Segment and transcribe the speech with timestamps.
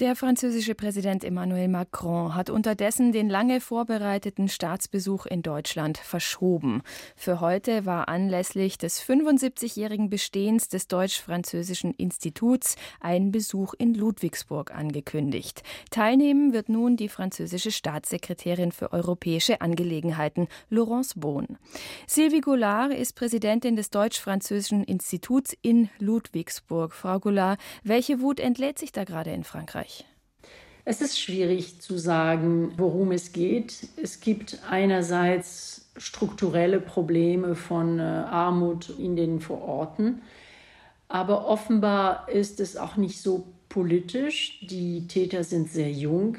[0.00, 6.80] Der französische Präsident Emmanuel Macron hat unterdessen den lange vorbereiteten Staatsbesuch in Deutschland verschoben.
[7.14, 15.62] Für heute war anlässlich des 75-jährigen Bestehens des Deutsch-Französischen Instituts ein Besuch in Ludwigsburg angekündigt.
[15.90, 21.58] Teilnehmen wird nun die französische Staatssekretärin für europäische Angelegenheiten, Laurence Bohn.
[22.06, 26.94] Sylvie Goulard ist Präsidentin des Deutsch-Französischen Instituts in Ludwigsburg.
[26.94, 29.91] Frau Goulard, welche Wut entlädt sich da gerade in Frankreich?
[30.84, 33.88] Es ist schwierig zu sagen, worum es geht.
[34.02, 40.22] Es gibt einerseits strukturelle Probleme von äh, Armut in den Vororten,
[41.08, 44.58] aber offenbar ist es auch nicht so politisch.
[44.62, 46.38] Die Täter sind sehr jung.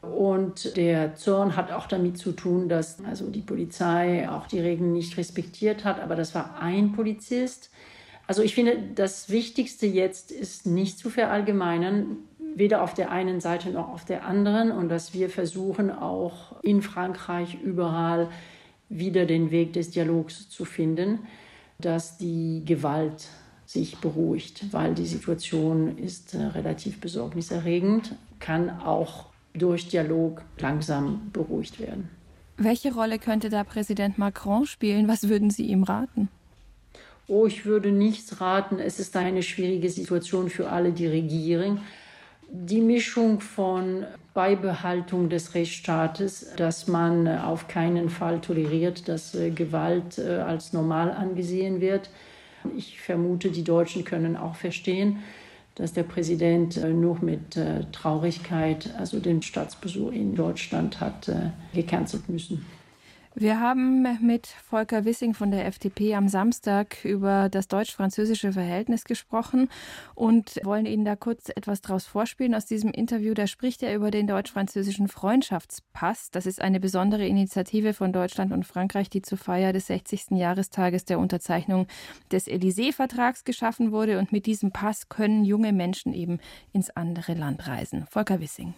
[0.00, 4.92] Und der Zorn hat auch damit zu tun, dass also die Polizei auch die Regeln
[4.92, 7.70] nicht respektiert hat, aber das war ein Polizist.
[8.26, 12.18] Also ich finde, das Wichtigste jetzt ist nicht zu verallgemeinern
[12.54, 16.82] weder auf der einen Seite noch auf der anderen und dass wir versuchen auch in
[16.82, 18.28] Frankreich überall
[18.88, 21.20] wieder den Weg des Dialogs zu finden,
[21.78, 23.28] dass die Gewalt
[23.64, 31.80] sich beruhigt, weil die Situation ist äh, relativ besorgniserregend, kann auch durch Dialog langsam beruhigt
[31.80, 32.08] werden.
[32.58, 35.08] Welche Rolle könnte da Präsident Macron spielen?
[35.08, 36.28] Was würden Sie ihm raten?
[37.28, 38.78] Oh, ich würde nichts raten.
[38.78, 41.80] Es ist eine schwierige Situation für alle, die regieren
[42.52, 50.18] die Mischung von Beibehaltung des Rechtsstaates, dass man auf keinen Fall toleriert, dass äh, Gewalt
[50.18, 52.10] äh, als normal angesehen wird.
[52.76, 55.20] Ich vermute, die Deutschen können auch verstehen,
[55.74, 57.58] dass der Präsident äh, nur mit
[57.92, 61.30] Traurigkeit also den Staatsbesuch in Deutschland hat
[61.74, 62.64] gecancelt müssen.
[63.34, 69.70] Wir haben mit Volker Wissing von der FDP am Samstag über das deutsch-französische Verhältnis gesprochen
[70.14, 72.54] und wollen Ihnen da kurz etwas daraus vorspielen.
[72.54, 76.30] Aus diesem Interview, da spricht er über den deutsch-französischen Freundschaftspass.
[76.30, 80.32] Das ist eine besondere Initiative von Deutschland und Frankreich, die zur Feier des 60.
[80.32, 81.86] Jahrestages der Unterzeichnung
[82.30, 84.18] des Élysée-Vertrags geschaffen wurde.
[84.18, 86.38] Und mit diesem Pass können junge Menschen eben
[86.74, 88.04] ins andere Land reisen.
[88.10, 88.74] Volker Wissing.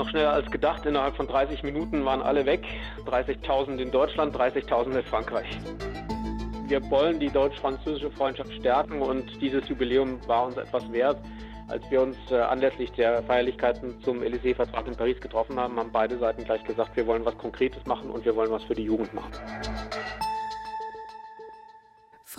[0.00, 2.64] Noch schneller als gedacht, innerhalb von 30 Minuten waren alle weg.
[3.04, 5.46] 30.000 in Deutschland, 30.000 in Frankreich.
[6.68, 11.18] Wir wollen die deutsch-französische Freundschaft stärken und dieses Jubiläum war uns etwas wert.
[11.68, 16.16] Als wir uns äh, anlässlich der Feierlichkeiten zum Élysée-Vertrag in Paris getroffen haben, haben beide
[16.16, 19.12] Seiten gleich gesagt, wir wollen was Konkretes machen und wir wollen was für die Jugend
[19.12, 19.32] machen.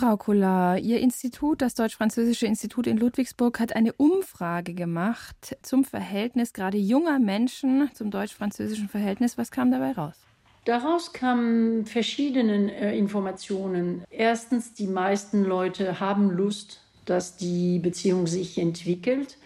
[0.02, 6.52] Frau Collard, Ihr Institut, das Deutsch-Französische Institut in Ludwigsburg, hat eine Umfrage gemacht zum Verhältnis
[6.52, 9.38] gerade junger Menschen zum deutsch-französischen Verhältnis.
[9.38, 10.16] Was kam dabei raus?
[10.64, 14.02] Daraus kamen verschiedene äh, Informationen.
[14.10, 19.38] Erstens, die meisten Leute haben Lust, dass die Beziehung sich entwickelt.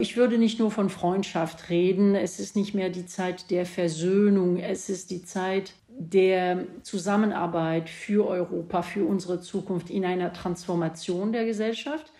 [0.00, 2.14] Ich würde nicht nur von Freundschaft reden.
[2.14, 4.56] Es ist nicht mehr die Zeit der Versöhnung.
[4.56, 11.46] Es ist die Zeit der Zusammenarbeit für Europa, für unsere Zukunft in einer Transformation der
[11.46, 12.12] Gesellschaft.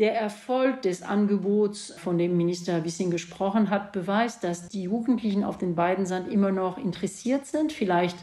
[0.00, 5.56] Der Erfolg des Angebots, von dem Minister Wissing gesprochen hat, beweist, dass die Jugendlichen auf
[5.56, 8.16] den beiden Seiten immer noch interessiert sind, vielleicht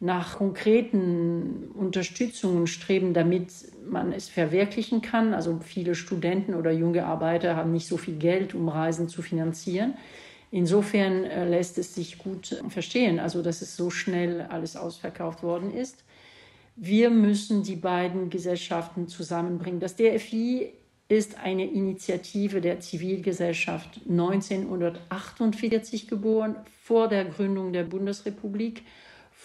[0.00, 3.50] nach konkreten Unterstützungen streben, damit
[3.88, 5.34] man es verwirklichen kann.
[5.34, 9.94] Also viele Studenten oder junge Arbeiter haben nicht so viel Geld, um Reisen zu finanzieren.
[10.50, 15.42] Insofern äh, lässt es sich gut äh, verstehen, also dass es so schnell alles ausverkauft
[15.42, 16.04] worden ist.
[16.76, 19.80] Wir müssen die beiden Gesellschaften zusammenbringen.
[19.80, 20.72] Das DFI
[21.08, 28.84] ist eine Initiative der Zivilgesellschaft 1948 geboren, vor der Gründung der Bundesrepublik,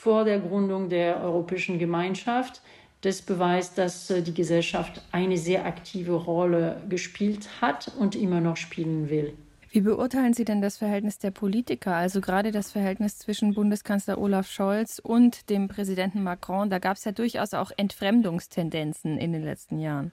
[0.03, 2.61] vor der Gründung der Europäischen Gemeinschaft.
[3.01, 8.57] Das beweist, dass äh, die Gesellschaft eine sehr aktive Rolle gespielt hat und immer noch
[8.57, 9.33] spielen will.
[9.71, 14.47] Wie beurteilen Sie denn das Verhältnis der Politiker, also gerade das Verhältnis zwischen Bundeskanzler Olaf
[14.51, 16.69] Scholz und dem Präsidenten Macron?
[16.69, 20.11] Da gab es ja durchaus auch Entfremdungstendenzen in den letzten Jahren.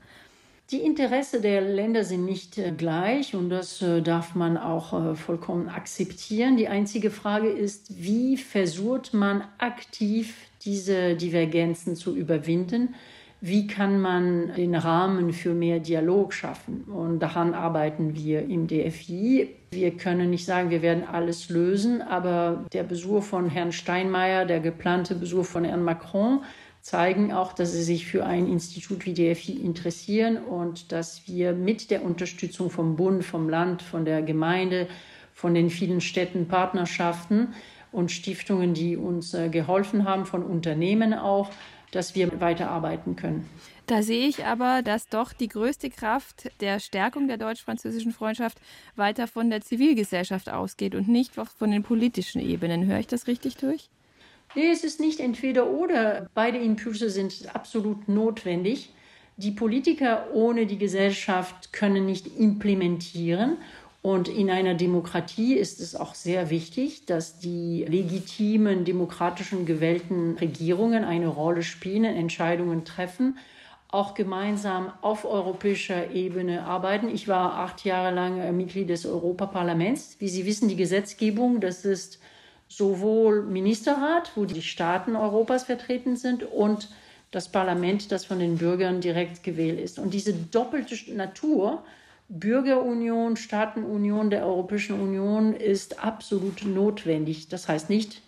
[0.71, 5.17] Die Interessen der Länder sind nicht äh, gleich und das äh, darf man auch äh,
[5.17, 6.57] vollkommen akzeptieren.
[6.57, 12.95] Die einzige Frage ist, wie versucht man aktiv diese Divergenzen zu überwinden?
[13.41, 16.85] wie kann man den Rahmen für mehr Dialog schaffen.
[16.85, 19.49] Und daran arbeiten wir im DFI.
[19.71, 24.61] Wir können nicht sagen, wir werden alles lösen, aber der Besuch von Herrn Steinmeier, der
[24.61, 26.43] geplante Besuch von Herrn Macron,
[26.81, 31.91] zeigen auch, dass sie sich für ein Institut wie DFI interessieren und dass wir mit
[31.91, 34.89] der Unterstützung vom Bund, vom Land, von der Gemeinde,
[35.35, 37.55] von den vielen Städten Partnerschaften
[37.93, 41.51] und Stiftungen, die uns äh, geholfen haben, von Unternehmen auch,
[41.91, 43.49] dass wir weiterarbeiten können.
[43.87, 48.61] Da sehe ich aber, dass doch die größte Kraft der Stärkung der deutsch-französischen Freundschaft
[48.95, 52.87] weiter von der Zivilgesellschaft ausgeht und nicht von den politischen Ebenen.
[52.87, 53.91] Höre ich das richtig durch?
[54.55, 56.29] Nee, es ist nicht entweder oder.
[56.35, 58.91] Beide Impulse sind absolut notwendig.
[59.37, 63.57] Die Politiker ohne die Gesellschaft können nicht implementieren.
[64.03, 71.05] Und in einer Demokratie ist es auch sehr wichtig, dass die legitimen, demokratischen gewählten Regierungen
[71.05, 73.37] eine Rolle spielen, Entscheidungen treffen
[73.93, 77.09] auch gemeinsam auf europäischer Ebene arbeiten.
[77.09, 80.17] Ich war acht Jahre lang äh, Mitglied des Europaparlaments.
[80.21, 82.21] Wie Sie wissen, die Gesetzgebung, das ist
[82.71, 86.89] sowohl Ministerrat, wo die Staaten Europas vertreten sind, und
[87.31, 89.99] das Parlament, das von den Bürgern direkt gewählt ist.
[89.99, 91.83] Und diese doppelte Natur,
[92.29, 97.49] Bürgerunion, Staatenunion der Europäischen Union, ist absolut notwendig.
[97.49, 98.23] Das heißt nicht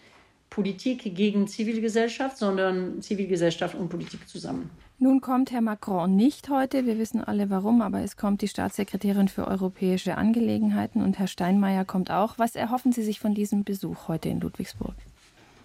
[0.53, 4.69] Politik gegen Zivilgesellschaft, sondern Zivilgesellschaft und Politik zusammen.
[4.99, 6.85] Nun kommt Herr Macron nicht heute.
[6.85, 11.87] Wir wissen alle warum, aber es kommt die Staatssekretärin für europäische Angelegenheiten und Herr Steinmeier
[11.87, 12.39] kommt auch.
[12.39, 14.95] Was erhoffen Sie sich von diesem Besuch heute in Ludwigsburg?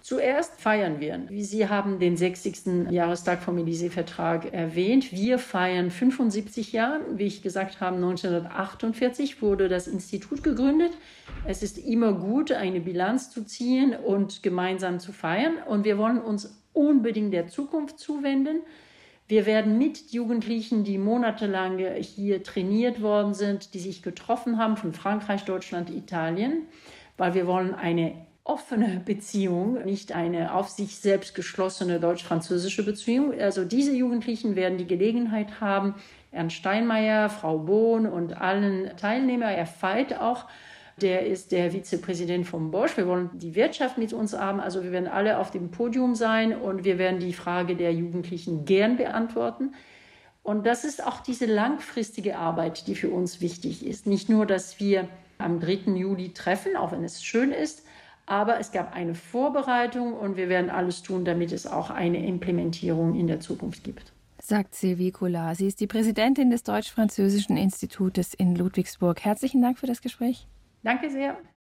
[0.08, 2.90] Zuerst feiern wir, Sie haben den 60.
[2.90, 5.12] Jahrestag vom Élysée-Vertrag erwähnt.
[5.12, 7.02] Wir feiern 75 Jahre.
[7.18, 10.92] Wie ich gesagt habe, 1948 wurde das Institut gegründet.
[11.44, 15.58] Es ist immer gut, eine Bilanz zu ziehen und gemeinsam zu feiern.
[15.66, 18.62] Und wir wollen uns unbedingt der Zukunft zuwenden.
[19.26, 24.94] Wir werden mit Jugendlichen, die monatelang hier trainiert worden sind, die sich getroffen haben von
[24.94, 26.62] Frankreich, Deutschland, Italien,
[27.18, 28.14] weil wir wollen eine
[28.48, 33.38] offene Beziehung, nicht eine auf sich selbst geschlossene deutsch-französische Beziehung.
[33.38, 35.94] Also diese Jugendlichen werden die Gelegenheit haben,
[36.32, 40.46] Ernst Steinmeier, Frau Bohn und allen Teilnehmern, er feiert auch
[41.00, 42.96] der ist der Vizepräsident von Bosch.
[42.96, 44.60] Wir wollen die Wirtschaft mit uns haben.
[44.60, 48.64] Also wir werden alle auf dem Podium sein und wir werden die Frage der Jugendlichen
[48.64, 49.74] gern beantworten.
[50.42, 54.06] Und das ist auch diese langfristige Arbeit, die für uns wichtig ist.
[54.06, 55.92] Nicht nur, dass wir am 3.
[55.94, 57.84] Juli treffen, auch wenn es schön ist,
[58.28, 63.14] aber es gab eine Vorbereitung und wir werden alles tun, damit es auch eine Implementierung
[63.14, 64.12] in der Zukunft gibt.
[64.40, 65.56] Sagt Sylvie Collard.
[65.56, 69.24] Sie ist die Präsidentin des Deutsch-Französischen Institutes in Ludwigsburg.
[69.24, 70.46] Herzlichen Dank für das Gespräch.
[70.82, 71.36] Danke sehr.